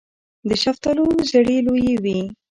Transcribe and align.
د 0.49 0.51
شفتالو 0.63 1.05
زړې 1.31 1.57
لویې 1.67 1.95
وي. 2.03 2.19